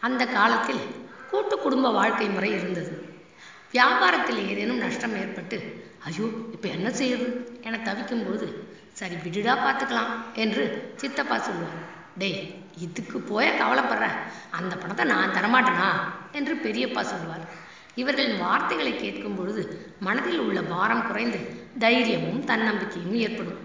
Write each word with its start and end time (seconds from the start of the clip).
அந்த 0.00 0.26
காலத்தில் 0.26 0.82
கூட்டு 1.30 1.58
குடும்ப 1.58 1.90
வாழ்க்கை 1.90 2.28
முறை 2.28 2.50
இருந்தது. 2.50 2.92
வியாபாரத்தில் 3.72 4.40
ஏதேனும் 4.48 4.82
நஷ்டம் 4.84 5.16
ஏற்பட்டு 5.16 5.56
ஐயோ 6.08 6.26
இப்போ 6.52 6.68
என்ன 6.68 6.88
செய்யுது 6.90 7.26
என 7.60 7.80
தவிக்கும்போது 7.88 8.46
சரி 8.92 9.16
விடுடா 9.24 9.54
பார்த்துக்கலாம் 9.64 10.12
என்று 10.34 10.94
சித்தப்பா 10.96 11.38
சொல்லுவார். 11.38 11.80
டேய் 12.18 12.40
இதுக்கு 12.76 13.18
போய 13.20 13.46
கவலைப்படுற. 13.60 14.06
அந்த 14.50 14.76
பணத்தை 14.76 15.04
நான் 15.04 15.34
தரமாட்டேனா? 15.36 15.90
என்று 16.32 16.54
பெரியப்பா 16.54 17.02
சொல்வார் 17.12 17.44
இவர்களின் 17.94 18.38
வார்த்தைகளை 18.38 18.92
கேட்கும் 18.96 19.36
பொழுது 19.36 19.62
மனதில் 20.00 20.38
உள்ள 20.38 20.60
பாரம் 20.62 21.06
குறைந்து 21.06 21.40
தைரியமும் 21.78 22.44
தன்னம்பிக்கையும் 22.44 23.16
ஏற்படும். 23.26 23.60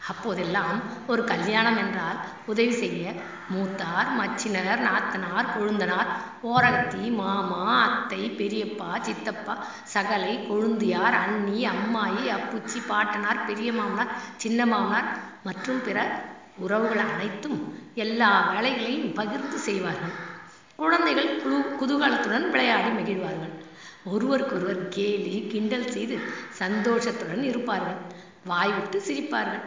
அப்போதெல்லாம் 0.00 0.78
ஒரு 1.06 1.24
கல்யாணம் 1.24 1.76
என்றால் 1.76 2.18
உதவி 2.46 2.72
செய்ய 2.72 3.12
மூத்தார் 3.50 4.10
மச்சினர் 4.18 4.82
நாத்தனார் 4.86 5.52
கொழுந்தனார் 5.54 6.10
ஓரகத்தி 6.42 7.10
மாமா 7.10 7.62
அத்தை 7.86 8.22
பெரியப்பா 8.40 8.90
சித்தப்பா 9.06 9.54
சகலை 9.94 10.34
கொழுந்தியார் 10.48 11.16
அண்ணி 11.24 11.66
அம்மாயி 11.66 12.24
அப்புச்சி 12.36 12.80
பாட்டனார் 12.86 13.46
பெரிய 13.46 13.72
மாமனார் 13.72 14.14
சின்ன 14.36 14.66
மாமனார் 14.66 15.08
மற்றும் 15.44 15.82
பிற 15.82 15.98
உறவுகள் 16.56 17.04
அனைத்தும் 17.08 17.58
எல்லா 17.94 18.30
வேலைகளையும் 18.52 19.12
பகிர்ந்து 19.12 19.58
செய்வார்கள். 19.58 20.14
குழந்தைகள் 20.76 21.30
குழு 21.42 21.58
குதூகலத்துடன் 21.80 22.50
விளையாடி 22.50 22.90
மகிழ்வார்கள். 22.90 23.54
ஒருவருக்கொருவர் 24.04 24.88
கேலி 24.88 25.46
கிண்டல் 25.48 25.90
செய்து 25.90 26.18
சந்தோஷத்துடன் 26.58 27.42
இருப்பார்கள். 27.42 27.98
வாய்விட்டு 28.44 29.02
சிரிப்பார்கள். 29.08 29.64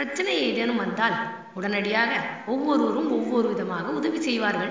பிரச்சனை 0.00 0.34
ஏதேனும் 0.42 0.78
வந்தால் 0.82 1.16
உடனடியாக 1.58 2.12
ஒவ்வொருவரும் 2.52 3.08
ஒவ்வொரு 3.16 3.46
விதமாக 3.48 3.88
உதவி 3.88 4.20
செய்வார்கள். 4.26 4.70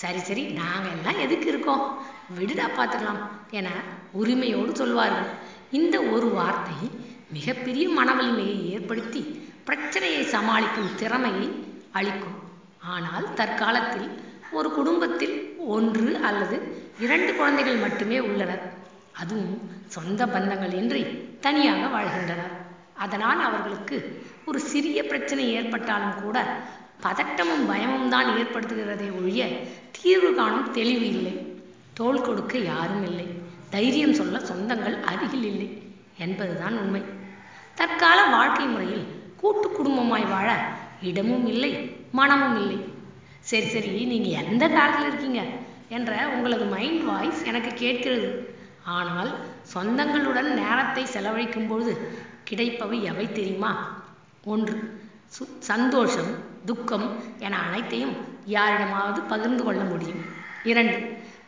சரி 0.00 0.20
சரி 0.28 0.44
நாங்கள் 0.60 0.94
எல்லாம் 0.94 1.20
எதுக்கு 1.24 1.46
இருக்கோம்? 1.52 1.84
விடுடா 2.38 2.66
பார்த்துக்கலாம் 2.78 3.20
என 3.58 3.68
உரிமையோடு 4.20 4.72
சொல்வார்கள். 4.80 5.28
இந்த 5.78 5.96
ஒரு 6.14 6.28
வார்த்தை 6.38 6.78
மிகப்பெரிய 7.36 7.86
மனவலிமையை 7.98 8.56
ஏற்படுத்தி 8.72 9.22
பிரச்சனையை 9.68 10.24
சமாளிக்கும் 10.34 10.90
திறமையை 11.02 11.46
அளிக்கும். 12.00 12.36
ஆனால் 12.94 13.28
தற்காலத்தில் 13.34 14.10
ஒரு 14.58 14.70
குடும்பத்தில் 14.78 15.36
ஒன்று 15.76 16.10
அல்லது 16.30 16.58
இரண்டு 17.06 17.32
குழந்தைகள் 17.38 17.82
மட்டுமே 17.86 18.18
உள்ளனர். 18.18 18.66
அதுவும் 19.22 19.56
சொந்த 19.96 20.26
பந்தங்கள் 20.26 20.76
இன்றி 20.82 21.04
தனியாக 21.40 21.86
வாழ்கின்றனர். 21.96 22.54
அதனால் 22.94 23.40
அவர்களுக்கு 23.40 23.96
ஒரு 24.44 24.58
சிறிய 24.60 24.98
பிரச்சனை 25.04 25.44
ஏற்பட்டாலும் 25.52 26.20
கூட 26.22 26.38
பதட்டமும் 27.04 27.66
பயமும் 27.66 28.08
தான் 28.08 28.28
ஏற்படுத்துகிறதை 28.36 29.08
ஒழிய 29.18 29.42
தீர்வு 29.96 30.34
காணும் 30.34 30.70
தெளிவு 30.72 31.06
இல்லை. 31.06 31.34
தோள் 31.94 32.20
கொடுக்க 32.20 32.58
யாரும் 32.58 33.04
இல்லை. 33.04 33.26
தைரியம் 33.70 34.18
சொல்ல 34.20 34.38
சொந்தங்கள் 34.50 34.96
அருகில் 35.10 35.46
இல்லை 35.50 35.68
என்பதுதான் 36.18 36.76
உண்மை. 36.78 37.02
தற்கால 37.74 38.18
வாழ்க்கை 38.36 38.66
முறையில் 38.66 39.04
கூட்டு 39.40 39.68
குடும்பமாய் 39.68 40.26
வாழ 40.28 40.48
இடமும் 41.00 41.46
இல்லை 41.46 41.72
மனமும் 42.10 42.58
இல்லை. 42.62 42.78
சரி 43.40 43.66
சரி 43.66 44.04
நீங்க 44.04 44.28
எந்த 44.42 44.64
காலத்தில் 44.68 45.08
இருக்கீங்க? 45.08 45.42
என்ற 45.88 46.12
உங்களது 46.34 46.64
மைண்ட் 46.64 47.02
வாய்ஸ் 47.04 47.42
எனக்கு 47.44 47.72
கேட்கிறது. 47.74 48.28
ஆனால் 48.82 49.30
சொந்தங்களுடன் 49.74 50.50
நேரத்தை 50.60 51.04
செலவழிக்கும் 51.04 51.68
பொழுது 51.68 51.94
கிடைப்பவை 52.50 52.98
எவை 53.02 53.32
தெரியுமா? 53.32 53.72
ஒன்று 54.44 54.76
சு 55.34 55.44
சந்தோஷம் 55.58 56.32
துக்கம் 56.64 57.06
என 57.38 57.58
அனைத்தையும் 57.58 58.14
யாரிடமாவது 58.44 59.20
பகிர்ந்து 59.20 59.64
கொள்ள 59.64 59.82
முடியும். 59.82 60.22
இரண்டு 60.64 60.98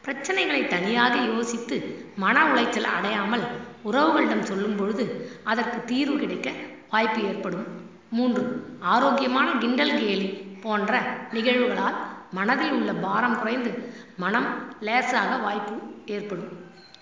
பிரச்சனைகளை 0.04 0.66
தனியாக 0.66 1.14
யோசித்து 1.32 1.76
மன 2.16 2.44
உளைச்சல் 2.52 2.92
அடையாமல் 2.96 3.44
உறவுகளிடம் 3.84 4.48
சொல்லும் 4.50 4.76
பொழுது 4.76 5.04
அதற்கு 5.44 5.84
தீர்வு 5.84 6.16
கிடைக்க 6.18 6.50
வாய்ப்பு 6.90 7.22
ஏற்படும். 7.22 7.66
மூன்று 8.10 8.42
ஆரோக்கியமான 8.80 9.48
கிண்டல் 9.58 9.98
கேலி 9.98 10.28
போன்ற 10.64 11.00
நிகழ்வுகளால் 11.32 11.96
மனதில் 12.32 12.72
உள்ள 12.72 12.92
பாரம் 13.06 13.38
குறைந்து 13.38 13.92
மனம் 14.16 14.48
லேசாக 14.80 15.36
வாய்ப்பு 15.36 15.76
ஏற்படும். 16.06 16.52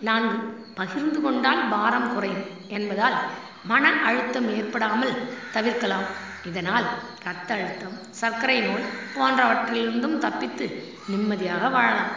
நான்கு 0.00 0.36
பகிர்ந்து 0.74 1.20
கொண்டால் 1.20 1.62
பாரம் 1.70 2.14
குறையும் 2.14 2.46
என்பதால் 2.68 3.16
மன 3.70 3.84
அழுத்தம் 4.08 4.48
ஏற்படாமல் 4.56 5.14
தவிர்க்கலாம். 5.56 6.06
இதனால் 6.48 6.86
இரத்த 7.22 7.50
அழுத்தம் 7.54 7.94
சர்க்கரை 8.20 8.56
நோய் 8.60 8.90
போன்றவற்றிலிருந்தும் 9.14 10.18
தப்பித்து 10.24 10.66
நிம்மதியாக 11.12 11.68
வாழலாம். 11.68 12.12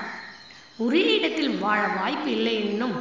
ஒரே 0.85 1.03
இடத்தில் 1.18 1.53
வாழ 1.59 1.81
வாய்ப்பு 2.00 2.30
இல்லை 2.31 2.56
என்னும் 2.69 2.96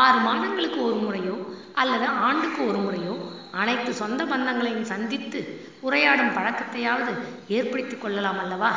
ஆறு 0.00 0.18
மாதங்களுக்கு 0.18 0.80
ஒரு 0.84 0.98
முறையோ 1.04 1.36
அல்லது 1.82 2.06
ஆண்டுக்கு 2.26 2.60
ஒரு 2.68 2.78
முறையோ 2.78 3.14
அனைத்து 3.60 3.90
சொந்த 4.02 4.24
பந்தங்களையும் 4.24 4.90
சந்தித்து 4.92 5.40
உரையாடும் 5.86 6.34
பழக்கத்தையாவது 6.36 7.12
ஏற்படுத்தி 7.56 7.96
கொள்ளலாம் 7.96 8.40
அல்லவா? 8.44 8.72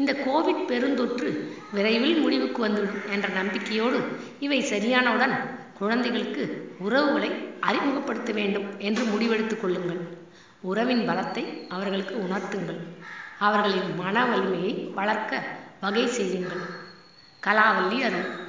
இந்த 0.00 0.12
கோவிட் 0.26 0.64
பெருந்தொற்று 0.70 1.28
விரைவில் 1.76 2.20
முடிவுக்கு 2.20 2.60
வந்துவிடும் 2.62 3.06
என்ற 3.14 3.28
நம்பிக்கையோடு 3.28 4.00
இவை 4.46 4.60
சரியானவுடன் 4.72 5.36
குழந்தைகளுக்கு 5.78 6.74
உறவுகளை 6.78 7.30
அறிமுகப்படுத்த 7.60 8.32
வேண்டும் 8.32 8.78
என்று 8.78 9.04
முடிவெடுத்துக் 9.04 9.60
கொள்ளுங்கள். 9.60 10.00
உறவின் 10.60 11.08
பலத்தை 11.08 11.66
அவர்களுக்கு 11.68 12.14
உணர்த்துங்கள். 12.14 12.80
அவர்களின் 13.38 13.94
மன 13.96 14.26
வலிமையை 14.26 14.92
வளர்க்க 14.94 15.42
வகை 15.80 16.06
செய்யுங்கள். 16.06 16.64
கலாவல்லி 17.46 17.98
அருள் 18.04 18.45